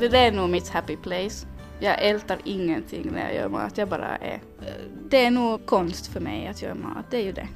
[0.00, 1.46] det där är nog mitt happy place.
[1.80, 4.40] Jag ältar ingenting när jag gör mat, jag bara är.
[5.10, 7.48] Det är nog konst för mig att göra mat, det är ju det.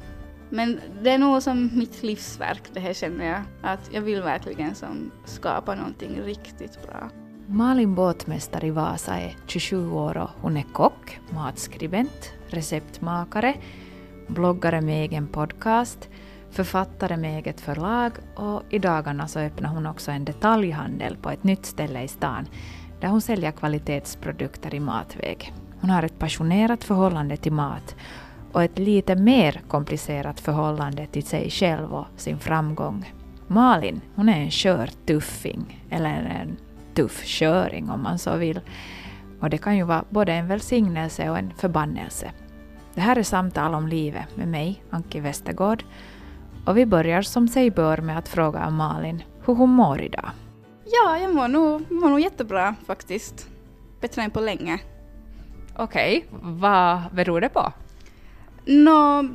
[0.51, 3.43] Men det är nog som mitt livsverk det här känner jag.
[3.62, 7.11] Att jag vill verkligen som skapa någonting riktigt bra.
[7.46, 13.55] Malin Båtmästare i Vasa är 27 år och hon är kock, matskribent, receptmakare,
[14.29, 16.09] bloggare med egen podcast,
[16.55, 21.45] författare med eget förlag och i dagarna så öppnar hon också en detaljhandel på ett
[21.45, 22.46] nytt ställe i stan
[23.01, 25.52] där hon säljer kvalitetsprodukter i matväg.
[25.80, 27.96] Hon har ett passionerat förhållande till mat
[28.52, 33.12] och ett lite mer komplicerat förhållande till sig själv och sin framgång.
[33.46, 36.57] Malin, hon är en skör tuffing, eller en
[36.95, 38.60] tuff köring om man så vill.
[39.41, 42.30] Och det kan ju vara både en välsignelse och en förbannelse.
[42.95, 45.84] Det här är Samtal om livet med mig, Anki Westergård.
[46.66, 50.30] Och vi börjar som sig bör med att fråga Malin hur hon mår idag.
[50.84, 53.48] Ja, jag mår nog, mår nog jättebra faktiskt.
[54.00, 54.78] Bättre än på länge.
[55.76, 56.38] Okej, okay.
[56.43, 57.73] vad beror det på?
[58.65, 59.29] Nå,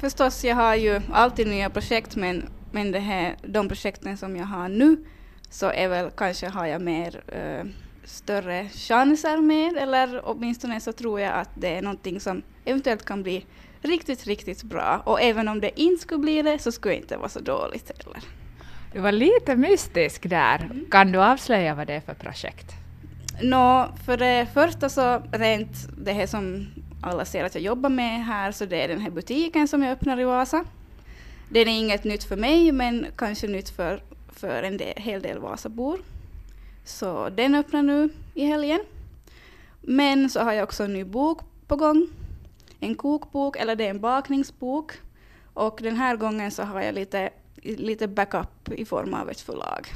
[0.00, 4.46] förstås, jag har ju alltid nya projekt men, men det här, de projekten som jag
[4.46, 5.04] har nu
[5.50, 7.70] så är väl kanske har jag mer uh,
[8.04, 13.22] större chanser med eller åtminstone så tror jag att det är någonting som eventuellt kan
[13.22, 13.46] bli
[13.82, 15.02] riktigt, riktigt bra.
[15.04, 17.92] Och även om det inte skulle bli det så skulle det inte vara så dåligt
[17.98, 18.22] heller.
[18.92, 20.58] Du var lite mystisk där.
[20.58, 20.86] Mm.
[20.90, 22.66] Kan du avslöja vad det är för projekt?
[23.42, 26.66] Nå, för det första så rent det här som
[27.02, 29.92] alla ser att jag jobbar med här, så det är den här butiken som jag
[29.92, 30.64] öppnar i Vasa.
[31.50, 35.38] Det är inget nytt för mig, men kanske nytt för, för en del, hel del
[35.38, 35.98] Vasabor.
[36.84, 38.80] Så den öppnar nu i helgen.
[39.80, 42.06] Men så har jag också en ny bok på gång.
[42.80, 44.92] En kokbok, eller det är en bakningsbok.
[45.54, 47.30] Och den här gången så har jag lite,
[47.62, 49.88] lite backup i form av ett förlag.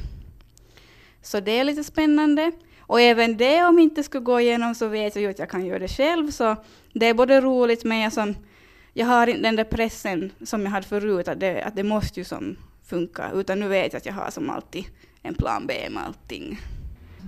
[1.21, 2.51] Så det är lite spännande.
[2.79, 5.65] Och även det, om inte skulle gå igenom, så vet jag ju att jag kan
[5.65, 6.31] göra det själv.
[6.31, 6.55] Så
[6.93, 8.35] det är både roligt, men jag, som,
[8.93, 12.19] jag har inte den där pressen som jag hade förut, att det, att det måste
[12.19, 12.55] ju som
[12.85, 13.31] funka.
[13.33, 14.85] Utan nu vet jag att jag har som alltid
[15.21, 16.59] en plan B med allting.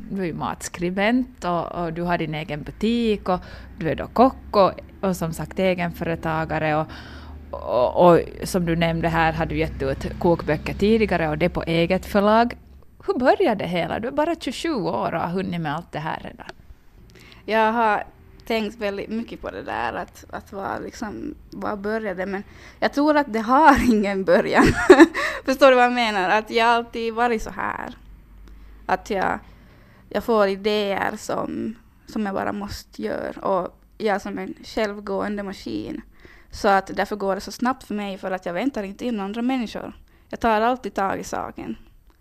[0.10, 3.40] Du är ju matskribent och, och, du har din egen butik och
[3.80, 6.76] du är då kock och, och som sagt egenföretagare.
[6.76, 6.88] Och,
[7.52, 11.64] och, och, som du nämnde här har du gett ut kokböcker tidigare och det på
[11.64, 12.58] eget förlag.
[13.08, 14.00] Hur började det hela?
[14.00, 16.48] Du är bara 27 år och har hunnit med allt det här redan.
[17.46, 18.04] Jag har
[18.46, 22.44] tänkt väldigt mycket på det där, att, att vad, liksom, vad började, men
[22.80, 24.66] jag tror att det har ingen början.
[25.46, 26.30] Förstår du vad jag menar?
[26.30, 27.98] Att jag alltid varit så här.
[28.86, 29.40] Att jag,
[30.16, 31.76] jag får idéer som,
[32.08, 33.42] som jag bara måste göra.
[33.42, 36.02] Och jag är som en självgående maskin.
[36.52, 39.20] Så att därför går det så snabbt för mig, för att jag väntar inte in
[39.20, 39.94] andra människor.
[40.30, 41.76] Jag tar alltid tag i saken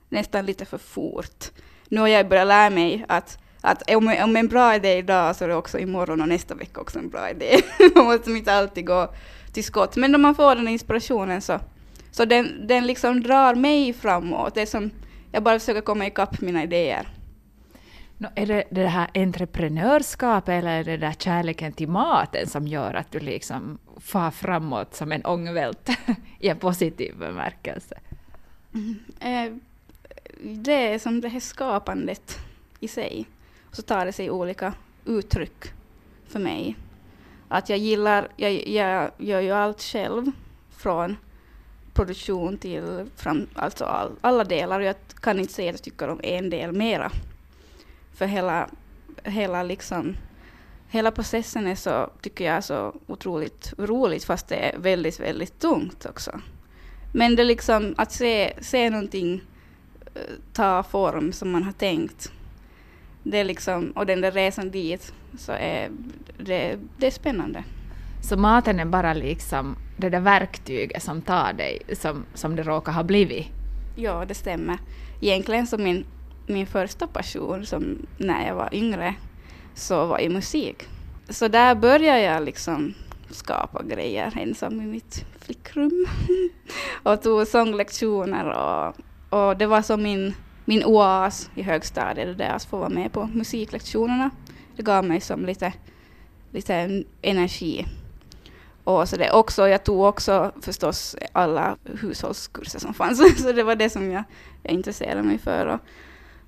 [0.09, 1.45] nästan lite för fort.
[1.89, 5.45] Nu har jag börjat lära mig att, att om, om en bra idé idag så
[5.45, 7.61] är det också imorgon och nästa vecka också en bra idé.
[7.95, 9.15] man måste inte alltid gå
[9.53, 9.97] till skott.
[9.97, 11.61] Men om man får den inspirationen så,
[12.11, 14.55] så den, den liksom drar mig framåt.
[14.55, 14.91] Det är som,
[15.33, 17.14] jag bara försöker komma ikapp mina idéer.
[18.19, 22.95] No, är det det här entreprenörskapet eller är det där kärleken till maten som gör
[22.95, 25.89] att du liksom far framåt som en ångvält
[26.41, 27.95] i en positiv bemärkelse?
[28.75, 28.99] Mm.
[29.21, 29.57] Eh,
[30.43, 32.39] det är som det här skapandet
[32.81, 33.27] i sig.
[33.71, 35.65] Och så tar det sig olika uttryck
[36.29, 36.77] för mig.
[37.49, 40.31] Att jag gillar, jag, jag gör ju allt själv
[40.71, 41.17] från
[41.93, 44.81] produktion till fram, alltså all, alla delar.
[44.81, 47.11] Och jag kan inte säga att jag tycker om en del mera.
[48.15, 48.69] För hela,
[49.25, 50.17] hela, liksom,
[50.89, 56.07] hela processen är så, tycker jag, så otroligt roligt fast det är väldigt, väldigt tungt
[56.07, 56.41] också.
[57.13, 59.43] Men det liksom att se, se någonting
[60.53, 62.33] ta form som man har tänkt.
[63.23, 65.91] Det är liksom, och den där resan dit, så är
[66.39, 67.65] det, det är spännande.
[68.23, 72.93] Så maten är bara liksom det där verktyget som tar dig, som, som det råkar
[72.93, 73.47] ha blivit?
[73.97, 74.79] Ja, det stämmer.
[75.21, 76.07] Egentligen så min,
[76.47, 79.15] min första passion, som när jag var yngre,
[79.75, 80.83] så var i musik.
[81.29, 82.95] Så där började jag liksom
[83.31, 86.07] skapa grejer ensam i mitt flickrum.
[87.03, 88.97] och tog sånglektioner och
[89.35, 93.27] och det var som min, min oas i högstadiet, där att få vara med på
[93.27, 94.31] musiklektionerna.
[94.77, 95.73] Det gav mig som lite,
[96.51, 97.87] lite energi.
[98.85, 103.77] Och så det också, jag tog också förstås alla hushållskurser som fanns, så det var
[103.77, 104.25] det som jag,
[104.63, 105.67] jag intresserade mig för.
[105.67, 105.81] Och,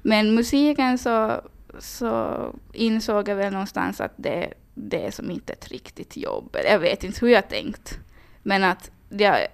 [0.06, 1.40] men musiken så,
[1.78, 2.36] så
[2.72, 6.56] insåg jag väl någonstans att det, det är som inte ett riktigt jobb.
[6.64, 7.98] Jag vet inte hur jag tänkt.
[8.42, 9.46] Men att jag,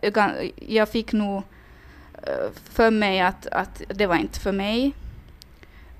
[0.56, 1.42] jag fick nog
[2.22, 4.94] eh, för mig att, att det var inte för mig.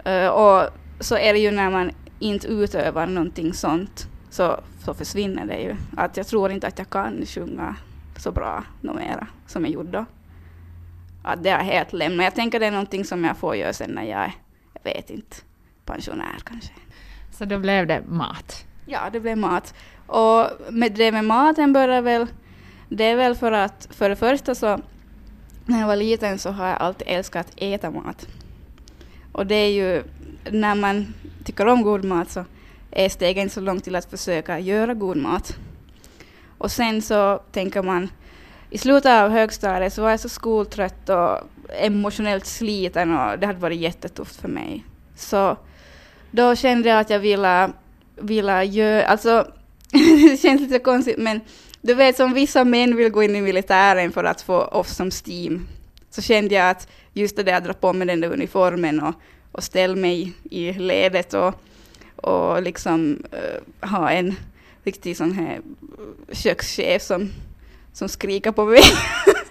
[0.05, 0.69] Eh, och
[1.01, 5.77] så är det ju när man inte utövar någonting sånt så, så försvinner det ju.
[5.97, 7.77] Att jag tror inte att jag kan sjunga
[8.17, 10.05] så bra mera som jag gjorde då.
[11.23, 12.25] Att det har helt lämnat.
[12.25, 14.42] Jag tänker det är någonting som jag får göra sen när jag är, jag
[14.85, 15.37] vet inte,
[15.85, 16.73] pensionär kanske.
[17.31, 18.65] Så då blev det mat?
[18.87, 19.75] Ja, det blev mat.
[20.07, 22.27] Och med det med maten började väl,
[22.89, 24.81] det är väl för att för det första så
[25.67, 28.27] när jag var liten så har jag alltid älskat att äta mat.
[29.33, 30.03] Och det är ju,
[30.51, 31.15] när man
[31.45, 32.45] tycker om god mat så
[32.91, 35.57] är steget inte så långt till att försöka göra god mat.
[36.59, 38.09] Och sen så tänker man,
[38.71, 41.39] i slutet av högstadiet så var jag så skoltrött och
[41.75, 44.85] emotionellt sliten och det hade varit jättetufft för mig.
[45.17, 45.57] Så
[46.31, 47.73] då kände jag att jag ville,
[48.17, 49.53] ville göra, alltså
[50.31, 51.41] det känns lite konstigt men
[51.81, 55.11] du vet som vissa män vill gå in i militären för att få oss som
[55.11, 55.69] Steam,
[56.11, 59.15] så kände jag att just det där att dra på mig den där uniformen och,
[59.53, 61.55] och ställa mig i ledet och,
[62.17, 64.35] och liksom uh, ha en
[64.85, 65.61] riktig sån här
[66.33, 67.31] kökschef som,
[67.93, 68.83] som skriker på mig.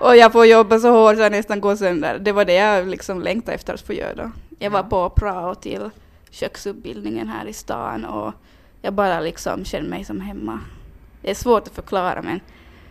[0.00, 2.18] och jag får jobba så hårt så jag nästan går sönder.
[2.18, 4.30] Det var det jag liksom längtade efter att få göra då.
[4.58, 5.90] Jag var på prao till
[6.30, 8.32] köksutbildningen här i stan och
[8.82, 10.60] jag bara liksom kände mig som hemma.
[11.22, 12.40] Det är svårt att förklara men,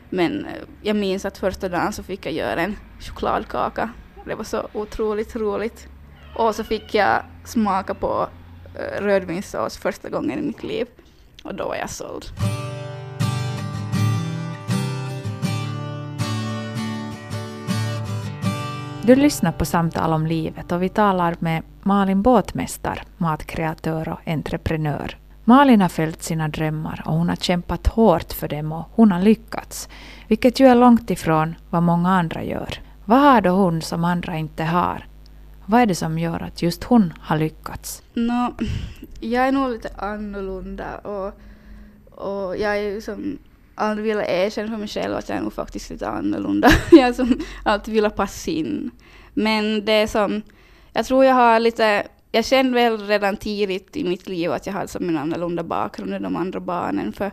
[0.10, 3.90] men eh, jag minns att första dagen så fick jag göra en chokladkaka.
[4.26, 5.88] Det var så otroligt roligt.
[6.36, 8.28] Och så fick jag smaka på
[8.76, 10.88] uh, rödvinssås första gången i mitt liv.
[11.44, 12.26] Och då var jag såld.
[19.06, 25.18] Du lyssnar på Samtal om livet och vi talar med Malin Båtmästar, matkreatör och entreprenör.
[25.44, 29.22] Malin har följt sina drömmar och hon har kämpat hårt för dem och hon har
[29.22, 29.90] lyckats,
[30.28, 32.70] vilket ju är långt ifrån vad många andra gör.
[33.06, 35.08] Vad har då hon som andra inte har?
[35.66, 38.04] Vad är det som gör att just hon har lyckats?
[38.14, 38.56] No,
[39.20, 41.34] jag är nog lite annorlunda och,
[42.12, 43.38] och jag är ju som
[43.76, 46.70] aldrig ville erkänna för mig själv att jag är nog faktiskt lite annorlunda.
[46.92, 48.92] jag som alltid ville passa in.
[49.34, 50.42] Men det är som,
[50.94, 54.74] jag tror jag har lite jag kände väl redan tidigt i mitt liv att jag
[54.74, 57.14] hade som en annorlunda bakgrund än de andra barnen.
[57.14, 57.32] För,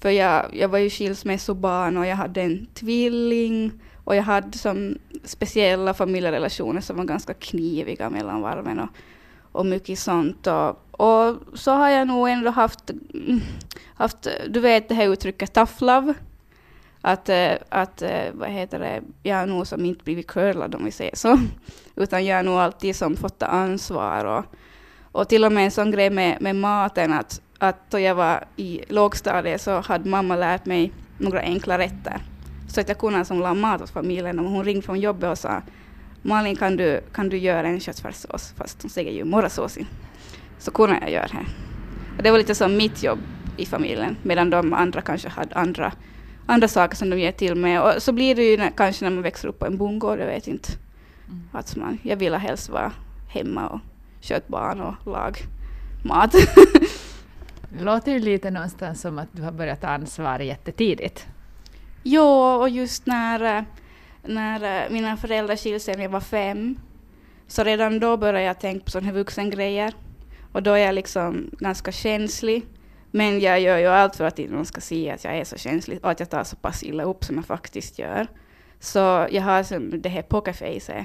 [0.00, 3.72] för jag, jag var ju skilsmässobarn och jag hade en tvilling
[4.04, 8.88] och jag hade som speciella familjerelationer som var ganska kniviga mellan varven och,
[9.54, 10.46] och mycket sånt.
[10.46, 12.90] Och, och så har jag nog ändå haft,
[13.94, 16.14] haft du vet det här uttrycket tough love.
[17.00, 20.84] Att, eh, att eh, vad heter det, jag har nog som inte blivit curlad om
[20.84, 21.38] vi säger så.
[21.96, 24.24] Utan jag har nog alltid som fått ta ansvar.
[24.24, 24.44] Och,
[25.12, 28.44] och till och med en sån grej med, med maten att, att då jag var
[28.56, 32.20] i lågstadiet så hade mamma lärt mig några enkla rätter.
[32.68, 34.38] Så att jag kunde som laga mat åt familjen.
[34.38, 35.62] Och hon ringde från jobbet och sa
[36.26, 38.54] Malin kan du, kan du göra en köttfärssås?
[38.56, 39.78] Fast hon säger ju morrasås.
[40.58, 41.46] Så kunde jag göra det.
[42.16, 43.18] Och det var lite som mitt jobb
[43.56, 44.16] i familjen.
[44.22, 45.92] Medan de andra kanske hade andra,
[46.46, 47.82] andra saker som de ger till med.
[47.82, 50.26] Och så blir det ju när, kanske när man växer upp på en bondgård, jag
[50.26, 50.68] vet inte.
[51.28, 51.42] Mm.
[51.52, 52.92] Att man, jag vill helst vara
[53.28, 53.80] hemma och
[54.20, 55.38] sköta barn och lag
[56.04, 56.32] mat.
[57.78, 61.26] det låter ju lite någonstans som att du har börjat ta ansvar jättetidigt.
[62.02, 62.24] Jo,
[62.60, 63.64] och just när,
[64.26, 66.78] när eh, mina föräldrar skilde sig när jag var fem,
[67.46, 69.94] så redan då började jag tänka på sådana här vuxengrejer.
[70.52, 72.62] Och då är jag liksom ganska känslig.
[73.10, 75.56] Men jag gör ju allt för att inte någon ska se att jag är så
[75.56, 78.26] känslig och att jag tar så pass illa upp som jag faktiskt gör.
[78.80, 81.04] Så jag har som det här pokerfacet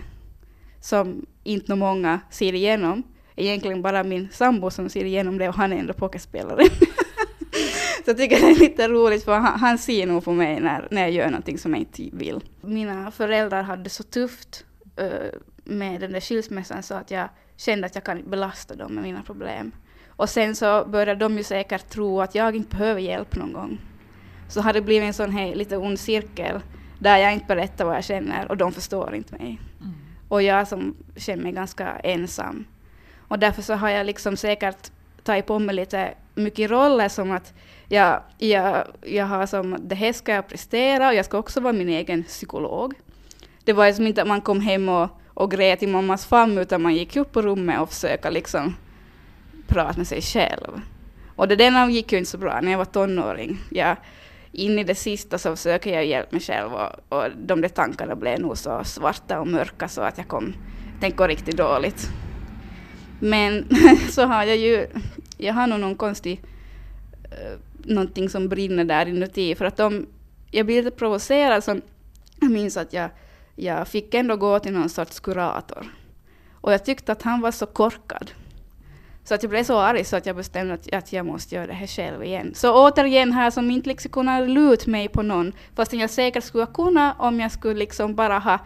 [0.81, 3.03] som inte många ser igenom.
[3.35, 6.63] Egentligen bara min sambo som ser igenom det och han är ändå pokerspelare.
[8.09, 10.87] så jag tycker det är lite roligt för han, han ser nog på mig när,
[10.91, 12.43] när jag gör någonting som jag inte vill.
[12.61, 14.65] Mina föräldrar hade så tufft
[15.01, 19.03] uh, med den där skilsmässan så att jag kände att jag kan belasta dem med
[19.03, 19.71] mina problem.
[20.07, 23.81] Och sen så började de ju säkert tro att jag inte behöver hjälp någon gång.
[24.47, 26.59] Så har det blivit en sån här lite ond cirkel
[26.99, 29.61] där jag inte berättar vad jag känner och de förstår inte mig.
[29.81, 29.93] Mm.
[30.27, 32.65] Och jag som känner mig ganska ensam.
[33.27, 34.91] Och därför så har jag liksom säkert
[35.29, 37.53] tagit på mig lite mycket roller som att
[37.87, 41.73] jag, jag, jag har som det här ska jag prestera och jag ska också vara
[41.73, 42.93] min egen psykolog.
[43.63, 46.81] Det var liksom inte att man kom hem och, och grät i mammas famn utan
[46.81, 48.75] man gick upp på rummet och försökte liksom
[49.67, 50.81] prata med sig själv.
[51.35, 53.57] Och det där gick ju inte så bra när jag var tonåring.
[53.71, 53.95] Jag,
[54.51, 58.15] in i det sista så försöker jag hjälpa mig själv och, och de där tankarna
[58.15, 60.53] blev nog så svarta och mörka så att jag kom
[60.99, 62.09] tänkte riktigt dåligt.
[63.19, 63.67] Men
[64.11, 64.87] så har jag ju,
[65.37, 66.41] jag har nog någon konstig,
[67.23, 70.07] uh, någonting som brinner där inuti för att de,
[70.51, 71.79] jag blir lite provocerad Så
[72.41, 73.09] jag minns att jag,
[73.55, 75.87] jag fick ändå gå till någon sorts kurator.
[76.61, 78.31] Och jag tyckte att han var så korkad.
[79.23, 81.67] Så att jag blev så arg så att jag bestämde att, att jag måste göra
[81.67, 82.51] det här själv igen.
[82.55, 86.65] Så återigen här som inte liksom kunnat luta mig på någon, fast jag säkert skulle
[86.65, 88.59] kunna om jag skulle liksom bara ha,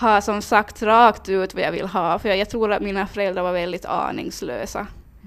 [0.00, 2.18] ha som sagt rakt ut vad jag vill ha.
[2.18, 4.86] För jag, tror att mina föräldrar var väldigt aningslösa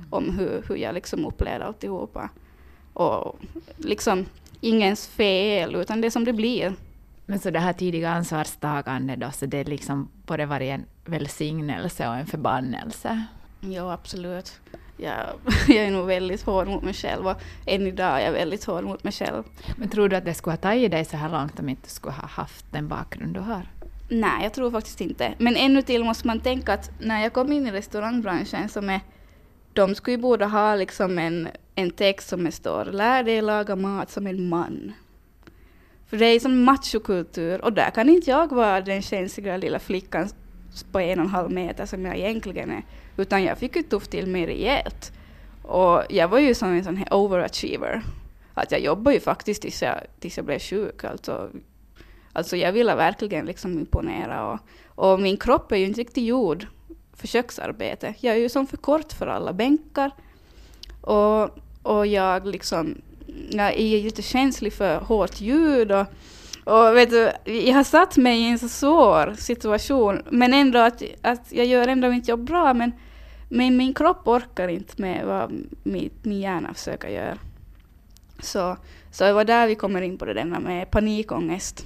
[0.09, 2.29] om hur, hur jag liksom upplevde alltihopa.
[2.93, 3.39] Och
[3.77, 4.25] liksom
[4.61, 6.73] ingens fel, utan det som det blir.
[7.25, 12.07] Men så det här tidiga ansvarstagande då, så det är liksom både varit en välsignelse
[12.07, 13.25] och en förbannelse?
[13.59, 14.59] Ja, absolut.
[14.97, 15.13] Jag,
[15.67, 18.83] jag är nog väldigt hård mot mig själv och än idag är jag väldigt hård
[18.83, 19.43] mot mig själv.
[19.77, 22.13] Men tror du att det skulle ha tagit dig så här långt om inte skulle
[22.13, 23.67] ha haft den bakgrund du har?
[24.09, 25.33] Nej, jag tror faktiskt inte.
[25.37, 29.01] Men ännu till måste man tänka att när jag kom in i restaurangbranschen som är
[29.73, 33.75] de skulle ju borde ha liksom en, en text som det står lär dig laga
[33.75, 34.93] mat som en man.
[36.07, 40.29] För det är som machokultur och där kan inte jag vara den känsliga lilla flickan
[40.91, 42.83] på en och en halv meter som jag egentligen är.
[43.17, 45.11] Utan jag fick ju tufft till mig rejält.
[45.63, 48.01] Och jag var ju som en sån här overachiever.
[48.53, 51.03] Att jag jobbade ju faktiskt tills jag, tills jag blev sjuk.
[51.03, 51.49] Alltså,
[52.37, 54.51] alltså jag ville verkligen liksom imponera.
[54.51, 56.67] Och, och min kropp är ju inte riktigt gjord
[57.13, 58.13] för köksarbete.
[58.19, 60.11] Jag är ju som för kort för alla bänkar.
[61.01, 61.49] Och,
[61.83, 63.01] och jag liksom,
[63.49, 66.05] jag är lite känslig för hårt ljud och,
[66.63, 71.03] och vet du, jag har satt mig i en så svår situation, men ändå att,
[71.21, 72.91] att jag gör ändå mitt jobb bra, men,
[73.49, 75.51] men min kropp orkar inte med vad
[75.83, 77.37] min, min hjärna försöker göra.
[78.39, 78.77] Så,
[79.11, 81.85] så det var där vi kommer in på det där med panikångest.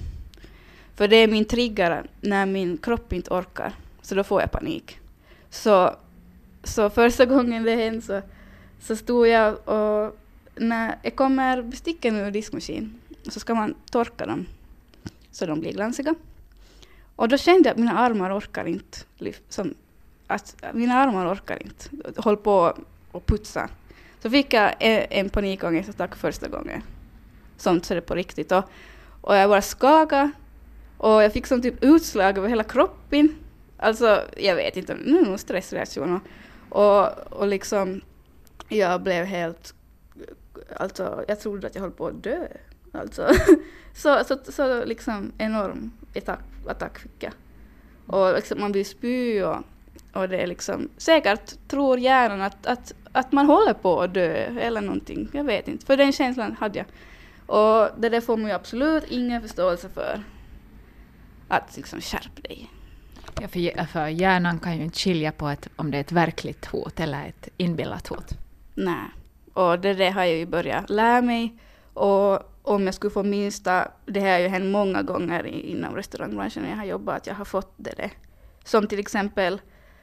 [0.94, 3.72] För det är min trigger när min kropp inte orkar,
[4.02, 4.98] så då får jag panik.
[5.50, 5.96] Så,
[6.64, 8.22] så första gången det hände så,
[8.80, 10.16] så stod jag och
[10.54, 14.46] när det kommer besticken ur diskmaskinen så ska man torka dem
[15.30, 16.14] så de blir glansiga.
[17.16, 18.98] Och då kände jag att mina armar orkar inte.
[19.48, 19.74] Som,
[20.26, 21.84] att mina armar orkar inte.
[22.20, 22.78] Håll på
[23.12, 23.68] och putsa.
[24.22, 26.82] Så fick jag en, en panikångestattack första gången.
[27.56, 28.52] Sånt så det på riktigt.
[28.52, 28.64] Och,
[29.20, 30.30] och jag bara skakade.
[31.02, 33.36] Och jag fick som typ utslag över hela kroppen.
[33.76, 36.20] Alltså, jag vet inte, nu är nog stressreaktion.
[36.68, 38.00] Och, och liksom,
[38.68, 39.74] jag blev helt,
[40.76, 42.46] alltså jag trodde att jag höll på att dö.
[42.92, 43.28] Alltså,
[43.94, 47.32] så, så, så liksom enorm attack, attack fick jag.
[48.06, 49.56] Och liksom, man blir spy och,
[50.12, 54.32] och det är liksom, säkert tror hjärnan att, att, att man håller på att dö
[54.60, 55.86] eller någonting, jag vet inte.
[55.86, 56.86] För den känslan hade jag.
[57.46, 60.22] Och det där får man ju absolut ingen förståelse för.
[61.52, 62.70] Att liksom skärp dig.
[63.40, 66.66] Ja, för, för hjärnan kan ju inte skilja på ett, om det är ett verkligt
[66.66, 68.34] hot eller ett inbillat hot.
[68.74, 69.08] Nej,
[69.54, 71.58] och det, det har jag ju börjat lära mig.
[71.94, 76.70] Och om jag skulle få minsta, det har ju hänt många gånger inom restaurangbranschen när
[76.70, 77.94] jag har jobbat, att jag har fått det.
[77.96, 78.10] Där.
[78.64, 79.60] Som till exempel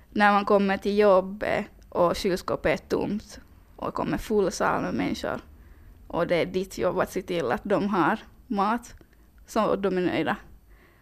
[0.10, 3.39] när man kommer till jobbet och kylskåpet är tomt
[3.75, 5.39] och kommer full sal med människor.
[6.08, 8.94] Och det är ditt jobb att se till att de har mat,
[9.48, 10.36] så de är nöjda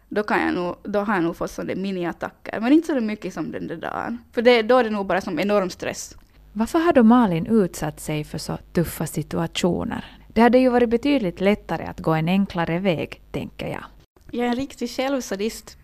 [0.08, 2.60] då, kan jag nog, då har jag nog fått sådana miniattacker.
[2.60, 4.18] Men inte så mycket som den där dagen.
[4.32, 6.16] För det, då är det nog bara som enorm stress.
[6.52, 10.04] Varför har då Malin utsatt sig för så tuffa situationer?
[10.28, 13.84] Det hade ju varit betydligt lättare att gå en enklare väg, tänker jag.
[14.30, 15.76] Jag är en riktig självsadist.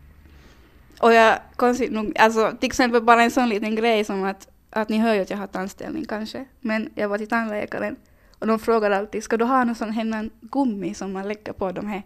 [1.00, 4.88] Och jag, konstigt nog, alltså till exempel bara en sån liten grej som att, att
[4.88, 7.96] ni hör ju att jag har tandställning kanske, men jag var till tandläkaren
[8.38, 11.72] och de frågar alltid, ska du ha någon sån här gummi som man lägger på
[11.72, 12.02] de här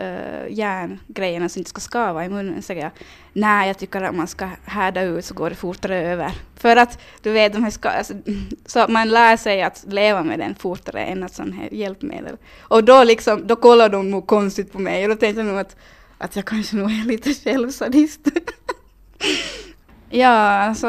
[0.00, 2.90] uh, järngrejerna som inte ska skava i munnen säger jag
[3.38, 6.32] nej, jag tycker att man ska härda ut så går det fortare över.
[6.56, 8.14] För att du vet, de här ska, alltså,
[8.66, 12.36] så man lär sig att leva med den fortare än ett sånt här hjälpmedel.
[12.60, 15.58] Och då liksom, då kollar de nog konstigt på mig och då tänkte jag nog
[15.58, 15.76] att,
[16.18, 18.20] att jag kanske nog är lite självsadist.
[20.10, 20.86] ja, alltså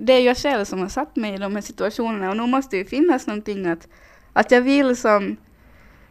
[0.00, 2.76] det är jag själv som har satt mig i de här situationerna och nu måste
[2.76, 3.88] det ju finnas någonting att,
[4.32, 5.36] att jag vill som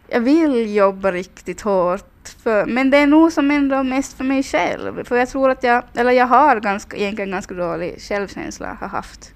[0.07, 2.12] jag vill jobba riktigt hårt.
[2.43, 5.03] För, men det är nog som ändå mest för mig själv.
[5.03, 9.33] För jag tror att jag, eller jag har ganska, egentligen ganska dålig självkänsla, har haft.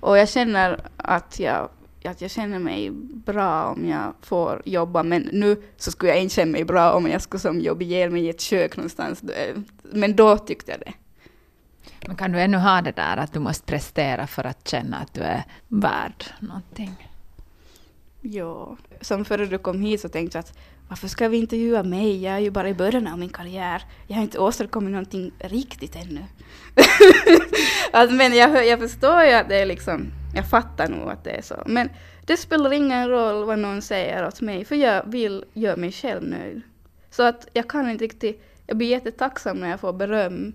[0.00, 1.68] Och jag känner att jag,
[2.04, 2.90] att jag känner mig
[3.24, 5.02] bra om jag får jobba.
[5.02, 8.10] Men nu så skulle jag inte känna mig bra om jag skulle som jobba ihjäl
[8.10, 9.22] mig i ett kök någonstans.
[9.82, 10.92] Men då tyckte jag det.
[12.06, 15.14] Men kan du ännu ha det där att du måste prestera för att känna att
[15.14, 17.11] du är värd någonting?
[18.24, 22.22] Ja, som före du kom hit så tänkte jag att varför ska vi intervjua mig?
[22.22, 23.82] Jag är ju bara i början av min karriär.
[24.06, 26.24] Jag har inte åstadkommit någonting riktigt ännu.
[27.92, 31.30] alltså, men jag, jag förstår ju att det är liksom, jag fattar nog att det
[31.30, 31.62] är så.
[31.66, 31.90] Men
[32.26, 36.22] det spelar ingen roll vad någon säger åt mig, för jag vill göra mig själv
[36.22, 36.62] nöjd.
[37.10, 40.54] Så att jag kan inte riktigt, jag blir jättetacksam när jag får beröm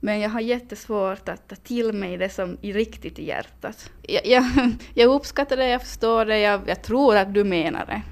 [0.00, 3.90] men jag har jättesvårt att ta till mig det som är riktigt i hjärtat.
[4.02, 4.44] Jag, jag,
[4.94, 8.02] jag uppskattar det, jag förstår det, jag, jag, tror att du menar det.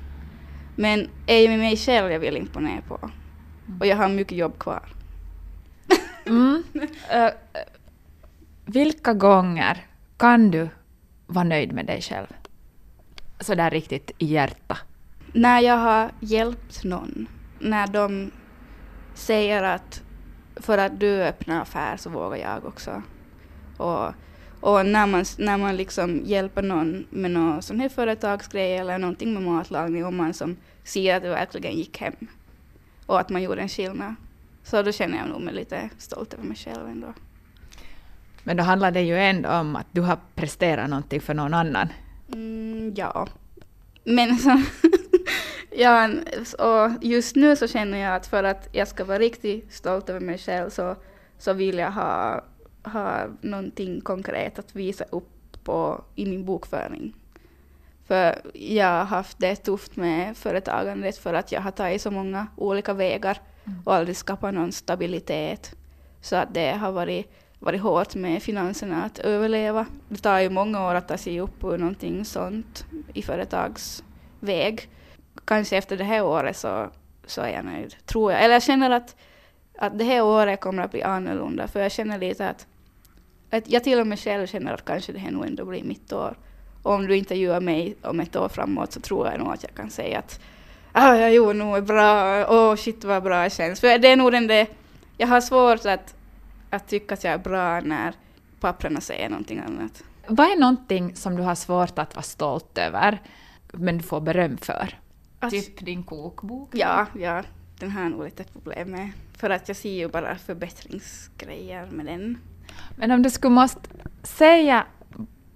[0.77, 3.11] Men är det mig själv jag vill imponera på.
[3.81, 4.83] Och jag har mycket jobb kvar.
[6.27, 6.63] Mm.
[7.15, 7.31] Uh,
[8.65, 10.69] vilka gånger kan du
[11.27, 12.27] vara nöjd med dig själv?
[13.41, 14.79] Så där riktigt i hjärta.
[15.33, 17.27] När jag har hjälpt någon.
[17.59, 18.31] När de
[19.15, 20.03] säger att
[20.57, 23.03] för att du öppnar affär så vågar jag också.
[23.77, 24.13] Och,
[24.61, 29.35] och när man, när man liksom hjälper någon med någon sån här företagsgrej eller någonting
[29.35, 32.15] med matlagning och man som ser att det verkligen gick hem
[33.07, 34.15] och att man gjorde en skillnad.
[34.65, 37.15] Så då känner jag nog mig lite stolt över mig själv ändå.
[38.45, 41.89] Men då handlar det ju ändå om att du har presterat någonting för någon annan.
[42.33, 43.29] Mm, ja.
[44.05, 44.51] Men så,
[45.77, 46.09] ja,
[46.59, 50.21] och just nu så känner jag att för att jag ska vara riktigt stolt över
[50.21, 50.97] mig själv så,
[51.39, 52.45] så vill jag ha,
[52.83, 57.15] ha någonting konkret att visa upp på i min bokföring.
[58.07, 62.47] För jag har haft det tufft med företagandet för att jag har tagit så många
[62.57, 63.79] olika vägar mm.
[63.85, 65.75] och aldrig skapat någon stabilitet.
[66.21, 69.87] Så att det har varit, varit hårt med finanserna att överleva.
[70.09, 74.89] Det tar ju många år att ta sig upp ur någonting sånt i företagsväg.
[75.45, 76.91] Kanske efter det här året så,
[77.27, 78.45] så är jag nöjd, tror jag.
[78.45, 79.17] Eller jag känner att,
[79.79, 82.67] att det här året kommer att bli annorlunda, för jag känner lite att,
[83.51, 86.13] att jag till och med själv känner att kanske det här nog ändå blir mitt
[86.13, 86.37] år.
[86.83, 89.75] Och om du intervjuar mig om ett år framåt så tror jag nog att jag
[89.75, 90.41] kan säga att
[90.93, 93.81] ah, jag gjorde nog bra, åh oh, shit vad bra det känns.
[93.81, 94.67] För det är nog den där,
[95.17, 96.15] jag har svårt att,
[96.71, 98.15] att tycka att jag är bra när
[98.61, 100.03] papperna säger någonting annat.
[100.27, 103.23] Vad är någonting som du har svårt att vara stolt över,
[103.73, 104.99] men du får beröm för?
[105.41, 106.71] Att, typ din kokbok?
[106.73, 107.43] Ja, ja,
[107.79, 109.11] den har nog lite problem med.
[109.39, 112.39] För att jag ser ju bara förbättringsgrejer med den.
[112.97, 113.81] Men om du skulle måste
[114.23, 114.87] säga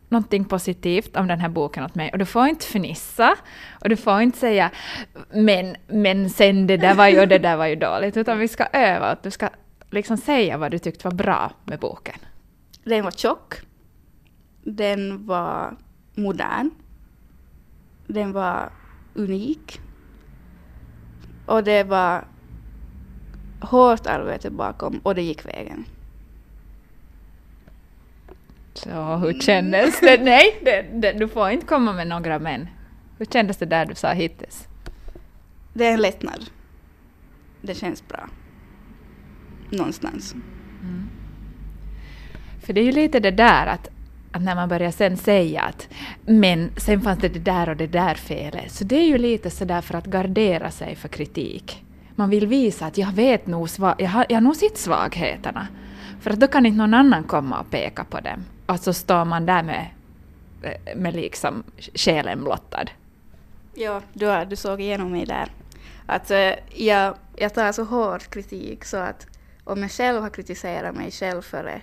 [0.09, 3.37] någonting positivt om den här boken åt mig och du får inte fnissa
[3.81, 4.71] och du får inte säga
[5.33, 8.65] men, men sen det där var ju det där var ju dåligt utan vi ska
[8.73, 9.49] öva och du ska
[9.91, 12.19] liksom säga vad du tyckte var bra med boken.
[12.85, 13.54] Den var tjock.
[14.63, 15.76] Den var
[16.15, 16.71] modern.
[18.07, 18.71] Den var
[19.25, 19.80] unik.
[21.47, 22.25] Och det var
[23.61, 25.85] hårt arbete bakom och det gick vägen.
[28.75, 30.23] Så hur kändes det?
[30.23, 32.69] Nej, det, det, du får inte komma med några men.
[33.19, 34.69] Hur kändes det där du sa hittills?
[35.73, 36.50] Det är en lättnad.
[37.63, 38.28] Det känns bra.
[39.71, 40.35] Någonstans.
[40.83, 41.09] Mm.
[42.61, 43.89] För det är ju lite det där att,
[44.32, 45.88] att när man börjar sen säga att
[46.26, 49.50] men sen fanns det det där och det där felet, så det är ju lite
[49.50, 51.84] sådär för att gardera sig för kritik.
[52.14, 55.69] Man vill visa att jag vet nog, jag har, jag har nog sett svagheterna.
[56.21, 58.45] För att då kan inte någon annan komma och peka på dem.
[58.66, 59.86] Och så står man där med,
[60.62, 61.62] eh, med liksom
[61.95, 62.84] själen blottad.
[63.75, 65.49] Ja, du, du såg igenom mig där.
[66.06, 66.30] Att
[66.75, 69.26] jag, jag tar så hård kritik så att
[69.64, 71.80] om jag själv har kritiserat mig själv för det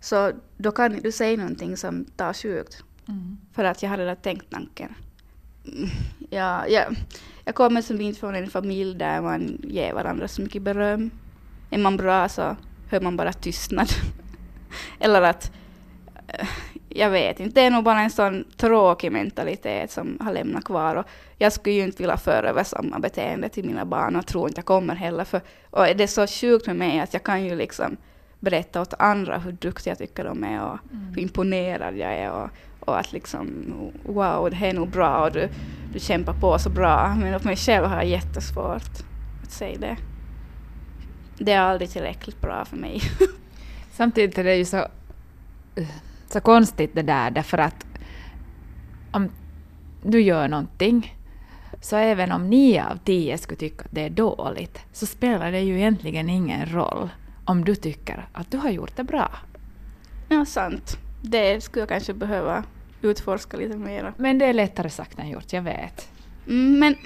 [0.00, 2.82] så då kan du säga någonting som tar sjukt.
[3.08, 3.38] Mm.
[3.52, 4.94] För att jag hade redan tänkt tanken.
[5.66, 5.88] Mm,
[6.30, 6.84] ja, ja,
[7.44, 11.10] jag kommer som inte från en familj där man ger varandra så mycket beröm.
[11.70, 12.56] Är man bra så
[12.90, 13.88] hör man bara tystnad.
[15.00, 15.52] Eller att,
[16.28, 16.48] eh,
[16.88, 20.96] jag vet inte, det är nog bara en sån tråkig mentalitet som har lämnat kvar.
[20.96, 21.04] Och
[21.36, 24.58] jag skulle ju inte vilja föra över samma beteende till mina barn och tror inte
[24.58, 25.24] jag kommer heller.
[25.24, 27.96] För, och det är så sjukt med mig att jag kan ju liksom
[28.40, 31.06] berätta åt andra hur duktig jag tycker de är och mm.
[31.14, 32.30] hur imponerad jag är.
[32.30, 33.48] Och, och att liksom,
[34.02, 35.48] wow, det här är nog bra och du,
[35.92, 37.16] du kämpar på så bra.
[37.20, 38.82] Men åt mig själv har jag jättesvårt
[39.42, 39.96] att säga det
[41.38, 43.00] det är aldrig tillräckligt bra för mig.
[43.92, 44.86] Samtidigt är det ju så,
[46.28, 47.86] så konstigt det där, därför att
[49.10, 49.28] om
[50.02, 51.16] du gör någonting,
[51.80, 55.60] så även om nio av tio skulle tycka att det är dåligt, så spelar det
[55.60, 57.08] ju egentligen ingen roll
[57.48, 59.30] om du tycker att du har gjort det bra.
[60.28, 60.98] Ja, sant.
[61.22, 62.64] Det skulle jag kanske behöva
[63.02, 64.12] utforska lite mer.
[64.16, 66.08] Men det är lättare sagt än gjort, jag vet.
[66.46, 66.96] Mm, men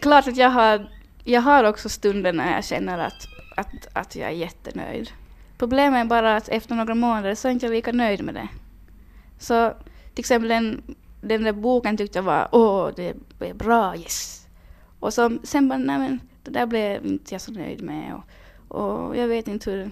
[0.00, 0.90] klart att jag har
[1.24, 5.10] jag har också stunder när jag känner att, att, att jag är jättenöjd.
[5.58, 8.48] Problemet är bara att efter några månader så är jag inte lika nöjd med det.
[9.38, 9.70] Så
[10.14, 10.82] till exempel den,
[11.20, 14.46] den där boken tyckte jag var åh, det är bra, yes.
[15.00, 18.14] Och så, sen bara, nej men det där blev inte jag så nöjd med.
[18.14, 18.24] Och,
[18.74, 19.90] och jag vet inte hur,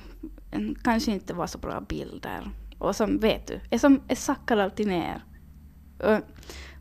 [0.50, 2.50] en, kanske inte var så bra bilder.
[2.78, 5.24] Och som vet du, jag, som, jag sackar alltid ner.
[5.98, 6.20] Och,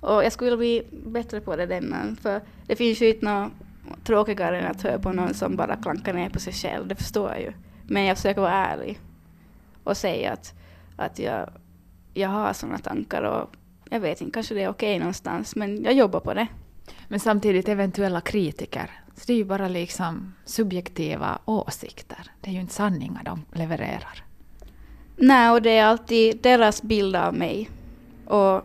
[0.10, 3.52] och jag skulle bli bättre på det den, för det finns ju inte något
[4.04, 7.30] tråkigare än att höra på någon som bara klankar ner på sig själv, det förstår
[7.30, 7.54] jag ju.
[7.88, 9.00] Men jag försöker vara ärlig
[9.84, 10.54] och säga att,
[10.96, 11.50] att jag,
[12.14, 13.56] jag har sådana tankar och
[13.90, 16.48] jag vet inte, kanske det är okej någonstans, men jag jobbar på det.
[17.08, 22.32] Men samtidigt eventuella kritiker, så det är ju bara liksom subjektiva åsikter.
[22.42, 24.24] Det är ju inte sanningar de levererar.
[25.16, 27.70] Nej, och det är alltid deras bild av mig.
[28.26, 28.62] Och,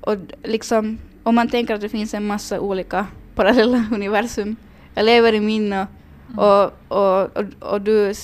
[0.00, 4.56] och liksom, om man tänker att det finns en massa olika parallella universum.
[4.94, 5.86] Jag lever i min och,
[6.28, 6.38] mm.
[6.38, 8.14] och, och, och, och, du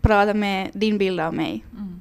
[0.00, 1.64] pratar med din bild av mig.
[1.72, 2.00] Mm.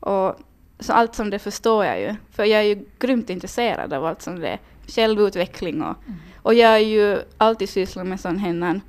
[0.00, 0.40] Och,
[0.78, 2.14] så allt som det förstår jag ju.
[2.30, 4.58] För jag är ju grymt intresserad av allt som det är.
[4.86, 6.18] Självutveckling och, mm.
[6.46, 8.80] Och jag är ju alltid sysslat med sån här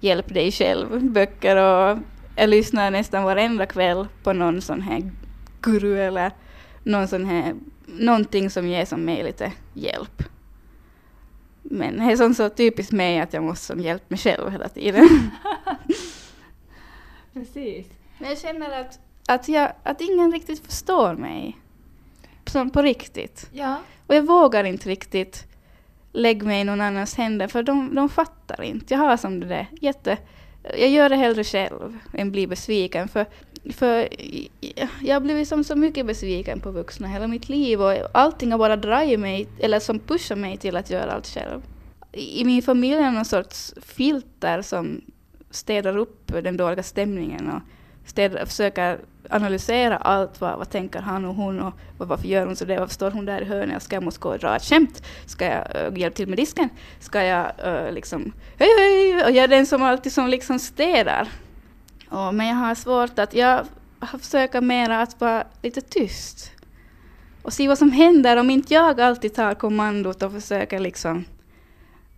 [0.00, 1.98] hjälp dig själv-böcker och
[2.36, 5.12] jag lyssnar nästan varenda kväll på någon sån här
[5.60, 6.32] guru eller
[6.84, 7.54] någon sån här,
[7.86, 10.22] någonting som ger som mig lite hjälp.
[11.62, 14.68] Men det är sånt så typiskt mig att jag måste som hjälpa mig själv hela
[14.68, 15.08] tiden.
[17.32, 17.86] Precis.
[18.18, 21.56] Men jag känner att, att, jag, att ingen riktigt förstår mig.
[22.46, 23.48] Som på riktigt.
[23.52, 23.76] Ja.
[24.06, 25.49] Och jag vågar inte riktigt
[26.12, 28.94] lägg mig i någon annans händer för de, de fattar inte.
[28.94, 30.18] Jag har som det där jätte
[30.62, 33.08] jag gör det hellre själv än blir besviken.
[33.08, 33.26] För,
[33.72, 34.08] för
[35.00, 38.58] jag har blivit som så mycket besviken på vuxna hela mitt liv och allting har
[38.58, 41.62] bara dragit mig, eller som pushar mig till att göra allt själv.
[42.12, 45.00] I min familj är någon sorts filter som
[45.50, 47.62] städar upp den dåliga stämningen och
[48.10, 48.98] städar, försöker
[49.30, 50.40] analysera allt.
[50.40, 52.78] Vad, vad tänker han och hon och varför gör hon så det?
[52.78, 53.82] Varför står hon där i hörnet?
[53.82, 55.02] Ska jag måste gå och dra ett skämt?
[55.26, 56.68] Ska jag uh, hjälpa till med disken?
[57.00, 59.24] Ska jag uh, liksom hej hej?
[59.24, 61.28] Och jag är den som alltid som liksom städar.
[62.08, 63.66] Och, men jag har svårt att, jag
[64.20, 66.50] försöker mera att vara lite tyst.
[67.42, 71.24] Och se vad som händer om inte jag alltid tar kommandot och försöker liksom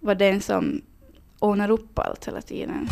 [0.00, 0.83] vara den som
[1.38, 2.88] ordnar upp allt hela tiden.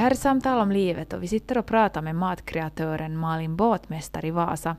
[0.00, 4.26] Det här är Samtal om livet och vi sitter och pratar med matkreatören Malin Båtmästare
[4.26, 4.76] i Vasa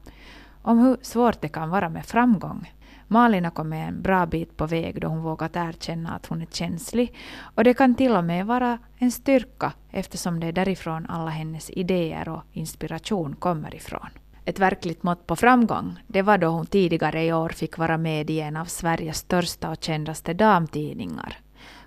[0.62, 2.74] om hur svårt det kan vara med framgång.
[3.08, 6.46] Malin har kommit en bra bit på väg då hon vågat erkänna att hon är
[6.46, 7.16] känslig
[7.56, 11.70] och det kan till och med vara en styrka eftersom det är därifrån alla hennes
[11.70, 14.10] idéer och inspiration kommer ifrån.
[14.46, 18.30] Ett verkligt mått på framgång, det var då hon tidigare i år fick vara med
[18.30, 21.38] i en av Sveriges största och kändaste damtidningar.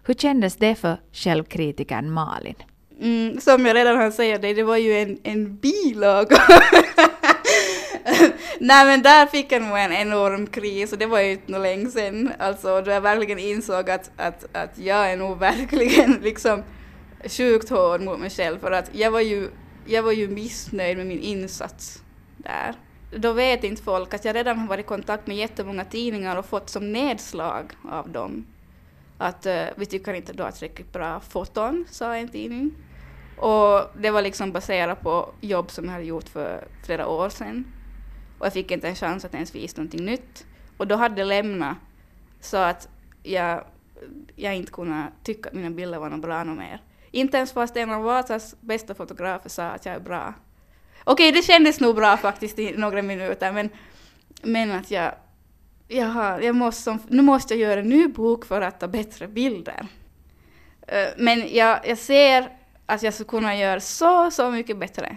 [0.05, 2.57] Hur kändes det för självkritikern Malin?
[3.01, 6.37] Mm, som jag redan har sagt dig, det var ju en, en bilaga.
[8.61, 11.63] Nej men där fick jag nog en enorm kris och det var ju inte nog
[11.63, 12.33] länge sedan.
[12.39, 16.63] Alltså då jag verkligen insåg att, att, att jag är nog verkligen liksom
[17.29, 19.51] sjukt hård mot mig själv för att jag var ju,
[19.87, 22.03] jag var ju missnöjd med min insats
[22.37, 22.75] där.
[23.17, 26.47] Då vet inte folk att jag redan har varit i kontakt med jättemånga tidningar och
[26.47, 28.47] fått som nedslag av dem.
[29.25, 32.75] Att uh, vi tycker inte du har tillräckligt bra foton, sa en tidning.
[33.37, 37.65] Och det var liksom baserat på jobb som jag hade gjort för flera år sedan.
[38.39, 40.47] Och jag fick inte en chans att ens visa någonting nytt.
[40.77, 41.77] Och då hade jag lämnat
[42.41, 42.89] så att
[43.23, 43.65] jag,
[44.37, 46.83] jag inte kunde tycka att mina bilder var något bra något mer.
[47.11, 50.35] Inte ens fast en av Vasas bästa fotografer sa att jag är bra.
[51.05, 53.69] Okej, det kändes nog bra faktiskt i några minuter, men,
[54.43, 55.13] men att jag,
[55.89, 59.29] jag, har, jag måste, nu måste jag göra en ny bok för att ta bättre
[59.29, 59.87] bilder.
[60.87, 62.49] Eh, men jag, jag ser
[62.87, 65.17] att jag skulle kunna göra så, så mycket bättre.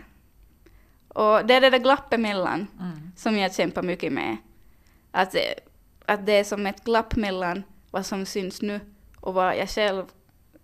[1.07, 3.11] Och det är det där glappet mellan mm.
[3.15, 4.37] som jag kämpar mycket med.
[5.11, 5.35] Att,
[6.05, 8.79] att det är som ett glapp mellan vad som syns nu
[9.19, 10.05] och vad jag själv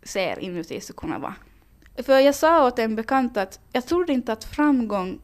[0.04, 1.36] ser inuti skulle kunna vara.
[2.06, 5.20] För jag sa åt en bekant att jag trodde inte att framgång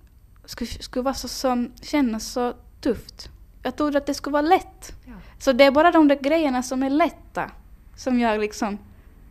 [0.45, 3.29] skulle, skulle vara så som, kännas så tufft.
[3.63, 4.93] Jag trodde att det skulle vara lätt.
[5.05, 5.13] Ja.
[5.39, 7.51] Så det är bara de där grejerna som är lätta
[7.95, 8.77] som jag liksom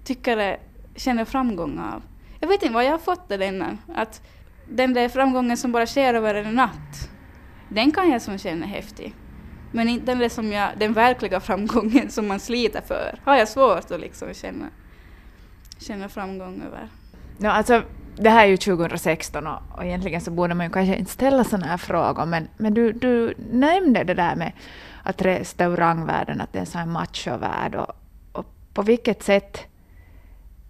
[0.04, 0.60] tycker det,
[0.96, 2.02] känner framgång av.
[2.40, 3.78] Jag vet inte var jag har fått det denna.
[3.94, 4.22] Att
[4.68, 7.10] den där framgången som bara sker över en natt,
[7.68, 9.14] den kan jag som känna häftig.
[9.72, 13.90] Men inte den, som jag, den verkliga framgången som man sliter för, har jag svårt
[13.90, 14.66] att liksom känna,
[15.78, 16.88] känna framgång över.
[17.38, 17.82] No, alltså,
[18.20, 21.44] det här är ju 2016 och, och egentligen så borde man ju kanske inte ställa
[21.44, 24.52] sådana här frågor, men, men du, du nämnde det där med
[25.02, 27.92] att restaurangvärlden, att det är en sån här machovärld och,
[28.32, 29.66] och på vilket sätt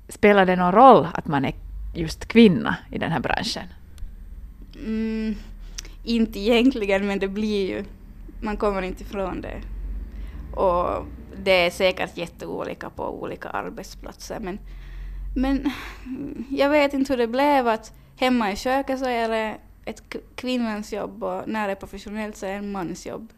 [0.09, 1.55] spelar det någon roll att man är
[1.95, 3.65] just kvinna i den här branschen?
[4.85, 5.35] Mm,
[6.05, 7.85] inte egentligen, men det blir ju...
[8.41, 9.61] Man kommer inte ifrån det.
[10.57, 11.07] Och
[11.45, 14.59] det är säkert jätteolika på olika arbetsplatser, men,
[15.39, 15.71] men
[16.51, 20.03] jag vet inte hur det blev att hemma i köket så är det ett
[20.35, 23.33] kvinnans jobb och när det är professionellt så är det en mans jobb.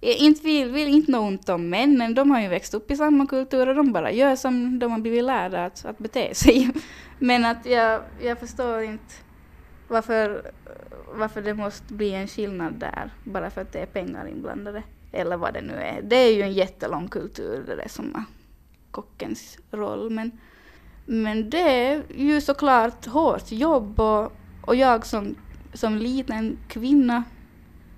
[0.00, 2.96] jag inte vill, vill inte något ont om männen, de har ju växt upp i
[2.96, 6.70] samma kultur och de bara gör som de har blivit lärda att, att bete sig.
[7.18, 9.14] Men att jag, jag förstår inte
[9.88, 10.52] varför,
[11.14, 14.82] varför det måste bli en skillnad där, bara för att det är pengar inblandade.
[15.12, 16.02] Eller vad det nu är.
[16.02, 18.24] Det är ju en jättelång kultur det där som är
[18.90, 20.10] kockens roll.
[20.10, 20.30] Men,
[21.06, 24.32] men det är ju såklart hårt jobb och,
[24.62, 25.36] och jag som,
[25.74, 27.24] som liten kvinna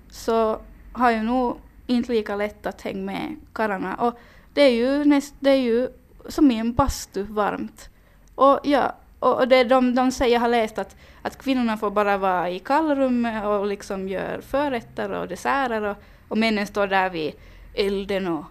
[0.09, 0.61] så
[0.91, 3.95] har jag nog inte lika lätt att hänga med karlarna.
[3.95, 4.19] Och
[4.53, 5.89] det är ju, näst, det är ju
[6.29, 7.89] som i en bastu varmt.
[8.35, 12.17] Och, ja, och det de, de säger, jag har läst att, att kvinnorna får bara
[12.17, 17.33] vara i kallrummet och liksom gör förrätter och desserter och, och männen står där vid
[17.73, 18.45] elden och,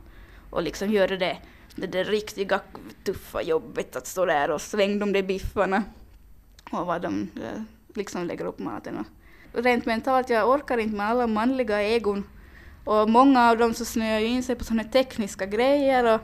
[0.51, 1.38] och liksom gör det där,
[1.77, 2.61] det där riktiga
[3.05, 5.83] tuffa jobbet att stå där och svänga de där biffarna
[6.73, 7.63] och vad de eh,
[7.95, 9.05] liksom lägger upp maten.
[9.55, 12.25] Och rent mentalt, jag orkar inte med alla manliga egon
[12.85, 16.21] och många av dem så snöar ju in sig på sådana tekniska grejer och,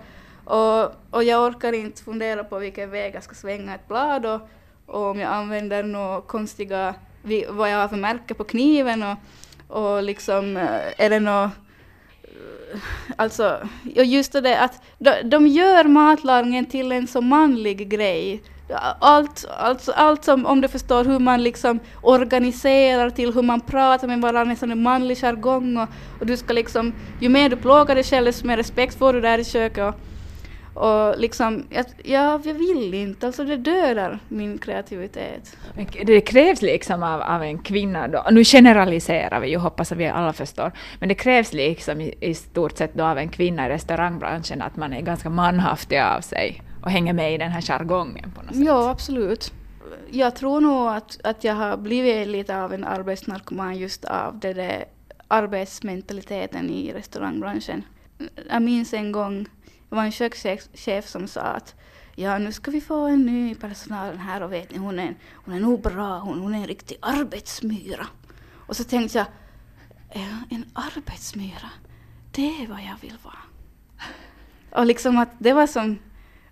[0.55, 4.41] och, och jag orkar inte fundera på vilken väg jag ska svänga ett blad och,
[4.87, 6.95] och om jag använder några konstiga,
[7.49, 9.17] vad jag har för märke på kniven och,
[9.69, 11.51] och liksom eh, är det något
[13.17, 18.43] Alltså, just det att de, de gör matlagningen till en så manlig grej.
[19.01, 24.09] Allt, allt, allt som, om du förstår hur man liksom organiserar till hur man pratar
[24.09, 25.89] med varandra i sån manlig jargong och,
[26.21, 29.21] och du ska liksom, ju mer du plågar dig själv desto mer respekt får du
[29.21, 30.01] där i köket och,
[30.79, 35.57] och liksom, jag, ja, jag vill inte, alltså det dödar min kreativitet.
[36.07, 40.09] Det krävs liksom av, av en kvinna då, nu generaliserar vi ju, hoppas att vi
[40.09, 43.69] alla förstår, men det krävs liksom i, i stort sett då av en kvinna i
[43.69, 48.33] restaurangbranschen att man är ganska manhaftig av sig och hänger med i den här jargongen
[48.37, 48.67] på något sätt.
[48.67, 49.53] Ja, absolut.
[50.11, 54.53] Jag tror nog att, att jag har blivit lite av en arbetsnarkoman just av det
[54.53, 54.85] där
[55.29, 57.83] arbetsmentaliteten i restaurangbranschen.
[58.51, 59.47] Jag minns en gång,
[59.89, 61.75] det var en kökschef som sa att
[62.15, 65.55] ja, nu ska vi få en ny personal här och vet ni, hon är, hon
[65.55, 68.07] är nog bra, hon, hon är en riktig arbetsmyra.
[68.55, 69.27] Och så tänkte jag,
[70.51, 71.71] en arbetsmyra,
[72.33, 73.39] det är vad jag vill vara.
[74.71, 75.99] Och liksom att det var som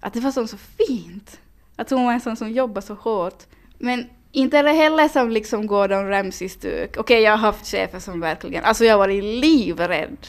[0.01, 1.41] att det var så, så fint.
[1.77, 3.45] Att hon var en sån som jobbar så hårt.
[3.79, 6.91] Men inte är det heller som liksom Gordon Ramsay-stuk.
[6.91, 10.27] Okej, okay, jag har haft chefer som verkligen, alltså jag har varit livrädd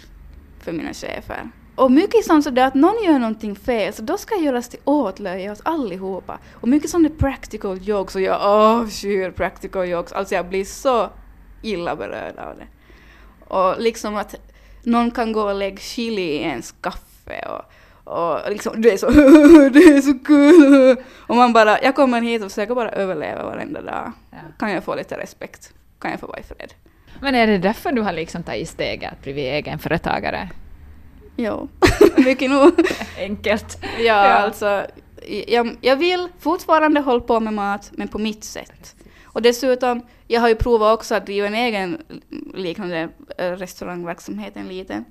[0.59, 1.49] för mina chefer.
[1.77, 4.79] Och mycket sånt sådär att någon gör någonting fel, så då ska jag göras till
[4.83, 6.39] åtlöje åt allihopa.
[6.53, 10.11] Och mycket sådana practical jokes, och jag avskyr practical jokes.
[10.11, 11.09] Alltså jag blir så
[11.61, 12.67] illa berörd av det.
[13.53, 14.35] Och liksom att
[14.83, 17.71] någon kan gå och lägga chili i ens kaffe och
[18.09, 19.09] och liksom, det är så,
[19.69, 20.97] det är så kul!
[21.27, 24.11] Och man bara, jag kommer hit och försöker bara överleva varenda dag.
[24.31, 24.37] Ja.
[24.59, 25.73] Kan jag få lite respekt?
[25.99, 26.73] Kan jag få vara i fred?
[27.21, 30.49] Men är det därför du har liksom tagit steget att bli egenföretagare?
[31.37, 31.67] Jo,
[32.17, 32.71] mycket nog.
[33.17, 33.77] Enkelt.
[33.97, 34.23] Ja, ja.
[34.23, 34.85] alltså,
[35.47, 38.95] jag, jag vill fortfarande hålla på med mat, men på mitt sätt.
[39.23, 42.01] Och dessutom, jag har ju provat också att driva en egen
[42.53, 45.05] liknande eh, restaurangverksamhet, en liten.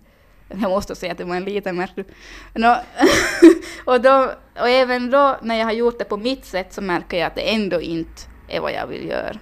[0.49, 2.07] Jag måste säga att det var en liten märklig.
[2.55, 2.75] No,
[3.85, 7.17] och, då, och även då när jag har gjort det på mitt sätt så märker
[7.17, 9.39] jag att det ändå inte är vad jag vill göra.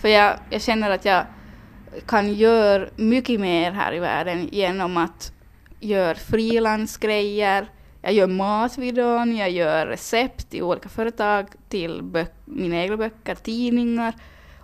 [0.00, 1.24] För jag, jag känner att jag
[2.06, 5.32] kan göra mycket mer här i världen genom att
[5.80, 7.66] gör frilansgrejer,
[8.02, 12.02] jag gör matvideon, jag gör recept i olika företag till
[12.44, 14.14] mina egna böcker, tidningar.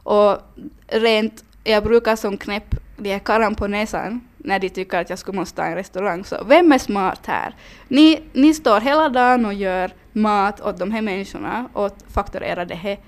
[0.02, 0.38] Och
[0.86, 5.18] rent, jag brukar som knäpp de här karan på näsan när de tycker att jag
[5.18, 6.24] skulle måste ha en restaurang.
[6.24, 7.54] Så vem är smart här?
[7.88, 12.74] Ni, ni står hela dagen och gör mat åt de här människorna och fakturerar det
[12.74, 12.98] här.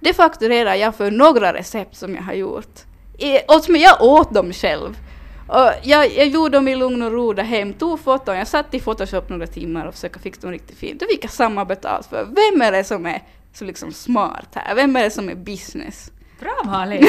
[0.00, 2.78] Det fakturerar jag för några recept som jag har gjort.
[3.18, 3.38] I,
[3.76, 4.96] jag åt dem själv.
[5.48, 8.74] Och jag, jag gjorde dem i lugn och ro där hem, tog foton, jag satt
[8.74, 11.00] i Photoshop några timmar och försökte fixa dem riktigt fint.
[11.00, 12.24] Då fick jag samma betalt för.
[12.24, 14.74] Vem är det som är så liksom smart här?
[14.74, 16.12] Vem är det som är business?
[16.40, 17.06] Bra Malin!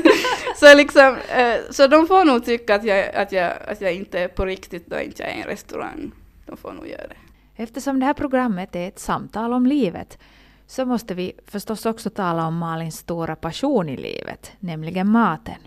[0.56, 4.20] så, liksom, eh, så de får nog tycka att jag, att, jag, att jag inte
[4.20, 6.12] är på riktigt då inte jag är en restaurang.
[6.46, 7.16] De får nog göra det.
[7.62, 10.18] Eftersom det här programmet är ett samtal om livet
[10.66, 15.58] så måste vi förstås också tala om Malins stora passion i livet, nämligen maten.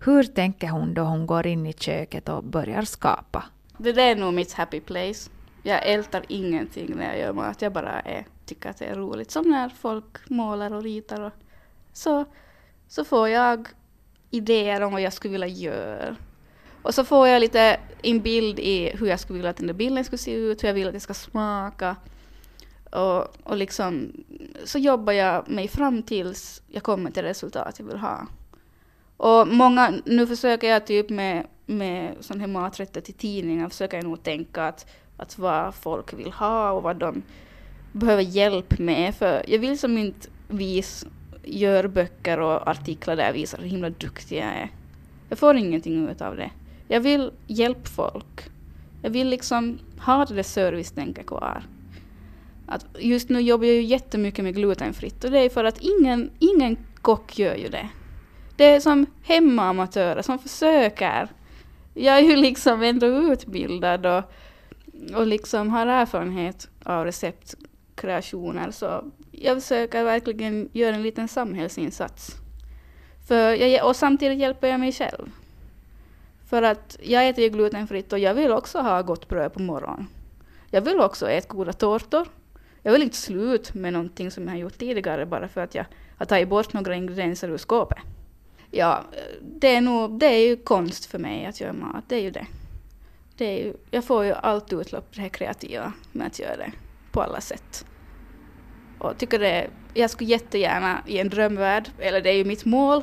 [0.00, 3.44] Hur tänker hon då hon går in i köket och börjar skapa?
[3.76, 5.30] Det där är nog mitt happy place.
[5.62, 9.30] Jag ältar ingenting när jag gör mat, jag bara är, tycker att det är roligt.
[9.30, 11.32] Som när folk målar och ritar och
[11.92, 12.24] så,
[12.88, 13.68] så får jag
[14.30, 16.16] idéer om vad jag skulle vilja göra.
[16.82, 19.74] Och så får jag lite en bild i hur jag skulle vilja att den där
[19.74, 21.96] bilden skulle se ut, hur jag vill att det ska smaka.
[22.90, 24.12] Och, och liksom,
[24.64, 28.26] så jobbar jag mig fram tills jag kommer till resultat jag vill ha.
[29.18, 34.04] Och många, nu försöker jag typ med med sån här maträtter till tidningar försöker jag
[34.04, 37.22] nog tänka att, att vad folk vill ha och vad de
[37.92, 39.14] behöver hjälp med.
[39.14, 41.06] För jag vill som inte vis
[41.44, 44.70] gör böcker och artiklar där jag visar hur himla duktig jag är.
[45.28, 46.50] Jag får ingenting ut av det.
[46.88, 48.50] Jag vill hjälpa folk.
[49.02, 51.62] Jag vill liksom ha det där servicetänket kvar.
[52.66, 56.30] Att just nu jobbar jag ju jättemycket med glutenfritt och det är för att ingen,
[56.38, 57.88] ingen kock gör ju det.
[58.58, 61.28] Det är som hemmaamatörer som försöker.
[61.94, 64.22] Jag är ju liksom ändå utbildad och,
[65.14, 72.32] och liksom har erfarenhet av receptkreationer så jag försöker verkligen göra en liten samhällsinsats.
[73.28, 75.30] För jag, och samtidigt hjälper jag mig själv.
[76.48, 80.06] För att jag äter ju glutenfritt och jag vill också ha gott bröd på morgonen.
[80.70, 82.28] Jag vill också äta goda tårtor.
[82.82, 85.84] Jag vill inte sluta med någonting som jag har gjort tidigare bara för att jag
[86.16, 87.98] har tagit bort några ingredienser ur skåpet.
[88.70, 89.04] Ja,
[89.42, 92.30] det är, nog, det är ju konst för mig att göra mat, det är ju
[92.30, 92.46] det.
[93.36, 96.72] det är ju, jag får ju allt utlopp det här kreativa med att göra det
[97.12, 97.86] på alla sätt.
[98.98, 103.02] Och tycker det, jag skulle jättegärna i en drömvärld, eller det är ju mitt mål,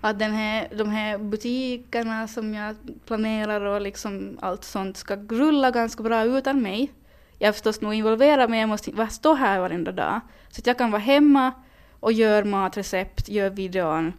[0.00, 5.70] att den här, de här butikerna som jag planerar och liksom allt sånt ska rulla
[5.70, 6.92] ganska bra utan mig.
[7.38, 10.20] Jag är förstås nog involverad men jag måste stå här varenda dag.
[10.48, 11.52] Så att jag kan vara hemma
[12.00, 14.12] och göra matrecept, göra videon.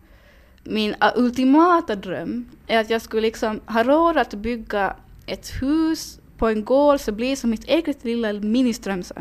[0.63, 4.95] Min äh, ultimata dröm är att jag skulle liksom ha råd att bygga
[5.25, 9.15] ett hus på en gård som blir som mitt eget lilla ministrömsö.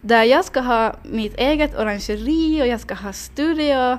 [0.00, 3.98] Där jag ska ha mitt eget orangeri och jag ska ha studio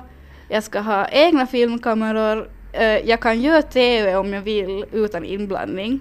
[0.52, 6.00] jag ska ha egna filmkameror, eh, jag kan göra TV om jag vill utan inblandning.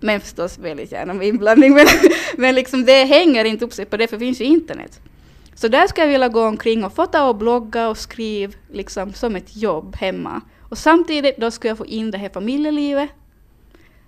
[0.00, 1.74] Men förstås väldigt gärna med inblandning.
[1.74, 1.86] Men,
[2.36, 5.00] men liksom det hänger inte upp sig på det, för det finns ju internet.
[5.60, 9.36] Så där ska jag vilja gå omkring och fota och blogga och skriva liksom som
[9.36, 10.40] ett jobb hemma.
[10.60, 13.10] Och samtidigt då skulle jag få in det här familjelivet.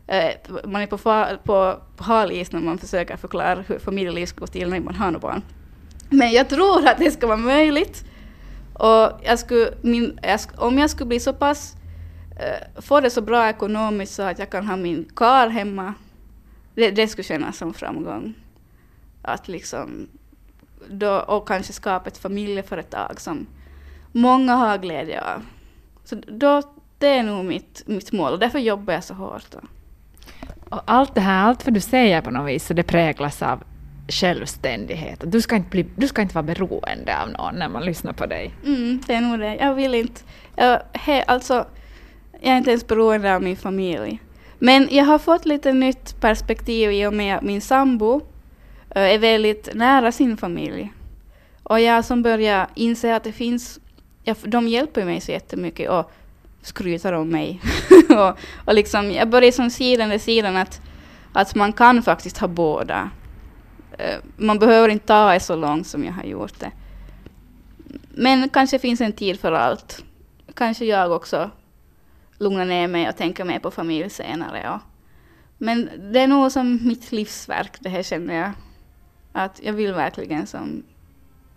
[0.07, 0.31] Eh,
[0.65, 0.99] man är på,
[1.45, 4.95] på, på hal is när man försöker förklara hur familjeliv ska gå till när man
[4.95, 5.43] har några barn.
[6.11, 8.05] Men jag tror att det ska vara möjligt.
[8.75, 11.75] Och jag skulle, min, jag, om jag skulle bli så pass,
[12.31, 15.95] uh, få det så bra ekonomiskt så att jag kan ha min kar hemma,
[16.75, 18.35] det, det skulle kännas som framgång.
[19.23, 20.09] Att liksom,
[20.91, 23.47] då, och kanske skapa ett familjeföretag som
[24.13, 25.43] många har glädje av.
[26.05, 26.63] Så då,
[26.99, 29.47] det är nog mitt, mitt mål och därför jobbar jag så hårt.
[29.51, 29.59] Då.
[30.77, 33.63] Och allt det här, allt vad du säger på något vis, så det präglas av
[34.09, 35.25] självständighet.
[35.27, 38.27] Du ska, inte bli, du ska inte vara beroende av någon när man lyssnar på
[38.27, 38.55] dig.
[38.65, 39.57] Mm, det är nog det.
[39.57, 40.21] Jag vill inte...
[40.57, 41.67] Jag, he, alltså,
[42.41, 44.21] jag är inte ens beroende av min familj.
[44.59, 48.21] Men jag har fått lite nytt perspektiv i och med min sambo
[48.95, 50.93] Eh, är väldigt nära sin familj.
[51.63, 53.81] Och jag som börjar inse att det finns...
[54.25, 56.13] Jag, de hjälper mig så jättemycket och
[56.63, 57.61] skryter om mig.
[58.09, 60.81] och, och liksom, jag börjar som se den där sidan att,
[61.33, 63.11] att man kan faktiskt ha båda.
[63.99, 66.71] Eh, man behöver inte ta det så långt som jag har gjort det.
[68.15, 70.05] Men kanske finns en tid för allt.
[70.55, 71.51] Kanske jag också
[72.39, 74.71] lugnar ner mig och tänker mer på familj senare.
[74.71, 74.81] Och.
[75.59, 78.53] Men det är nog som mitt livsverk, det här känner jag.
[79.33, 80.83] Att jag vill verkligen som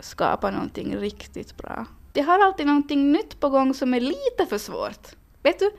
[0.00, 1.86] skapa någonting riktigt bra.
[2.12, 5.08] Jag har alltid någonting nytt på gång som är lite för svårt.
[5.42, 5.70] Vet du,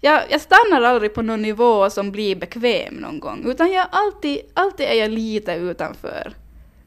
[0.00, 4.40] jag, jag stannar aldrig på någon nivå som blir bekväm någon gång, utan jag alltid,
[4.54, 6.32] alltid är jag lite utanför,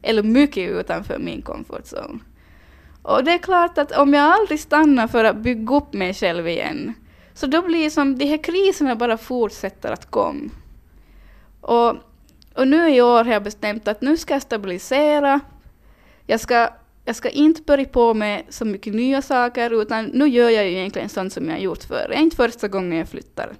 [0.02, 2.18] eller mycket utanför min comfort zone.
[3.02, 6.48] Och det är klart att om jag aldrig stannar för att bygga upp mig själv
[6.48, 6.94] igen,
[7.34, 10.50] så då blir som de här kriserna bara fortsätter att komma.
[11.60, 11.96] Och,
[12.54, 15.40] och nu i år har jag bestämt att nu ska jag stabilisera,
[16.26, 16.68] jag ska
[17.04, 20.70] jag ska inte börja på med så mycket nya saker, utan nu gör jag ju
[20.70, 22.06] egentligen sånt som jag har gjort förr.
[22.08, 23.52] Det är inte första gången jag flyttar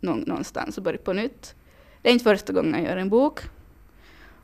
[0.00, 1.54] någonstans och börjar på nytt.
[2.02, 3.40] Det är inte första gången jag gör en bok.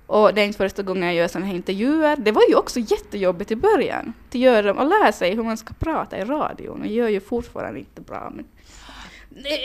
[0.07, 2.17] Och det är inte första gången jag gör sådana här intervjuer.
[2.17, 5.57] Det var ju också jättejobbigt i början, att göra dem och lära sig hur man
[5.57, 6.81] ska prata i radion.
[6.85, 8.45] Jag gör ju fortfarande inte bra, men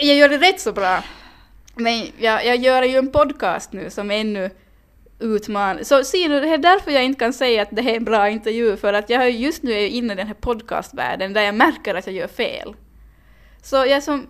[0.02, 1.04] jag gör det rätt så bra.
[1.74, 4.50] Men jag, jag gör ju en podcast nu som ännu
[5.18, 5.84] utman...
[5.84, 8.04] Så ser du, det är därför jag inte kan säga att det här är en
[8.04, 11.54] bra intervju, för att jag just nu är inne i den här podcastvärlden där jag
[11.54, 12.74] märker att jag gör fel.
[13.62, 14.26] Så jag är som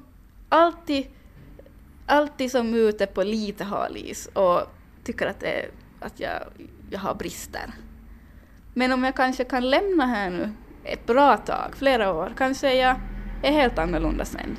[0.48, 1.06] alltid,
[2.06, 4.60] alltid som ute på lite halis och
[5.04, 5.66] tycker att, det,
[6.00, 6.40] att jag,
[6.90, 7.72] jag har brister.
[8.74, 10.50] Men om jag kanske kan lämna här nu
[10.84, 12.96] ett bra tag, flera år, kanske jag
[13.42, 14.56] är helt annorlunda sen.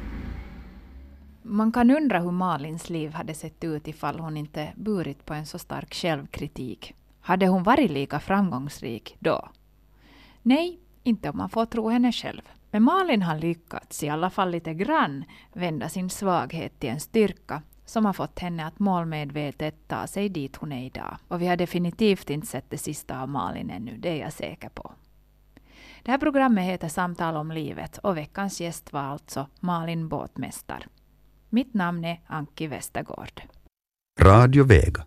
[1.47, 5.45] Man kan undra hur Malins liv hade sett ut ifall hon inte burit på en
[5.45, 6.95] så stark självkritik.
[7.21, 9.49] Hade hon varit lika framgångsrik då?
[10.41, 12.41] Nej, inte om man får tro henne själv.
[12.71, 15.23] Men Malin har lyckats, i alla fall lite grann,
[15.53, 20.55] vända sin svaghet till en styrka som har fått henne att målmedvetet ta sig dit
[20.55, 21.17] hon är idag.
[21.27, 24.69] Och vi har definitivt inte sett det sista av Malin ännu, det är jag säker
[24.69, 24.91] på.
[26.03, 30.87] Det här programmet heter Samtal om livet och veckans gäst var alltså Malin Båtmästar.
[31.49, 33.41] Mitt namn är Anki Westergård.
[34.21, 35.05] Radio Vega.